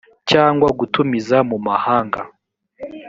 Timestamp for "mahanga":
1.67-2.21